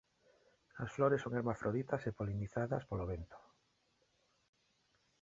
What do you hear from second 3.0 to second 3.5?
vento.